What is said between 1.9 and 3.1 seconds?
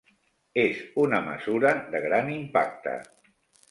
de gran impacte.